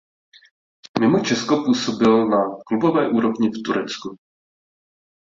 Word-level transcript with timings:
Mimo 0.99 1.19
Česko 1.19 1.63
působil 1.65 2.27
na 2.27 2.37
klubové 2.69 3.09
úrovni 3.09 3.49
v 3.49 3.61
Turecku. 3.65 4.17